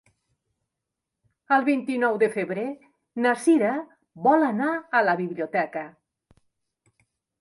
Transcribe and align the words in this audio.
El 1.57 1.65
vint-i-nou 1.67 2.17
de 2.23 2.29
febrer 2.37 2.63
na 3.25 3.35
Cira 3.43 3.75
vol 4.29 4.47
anar 4.49 4.71
a 5.01 5.07
la 5.11 5.15
biblioteca. 5.21 5.85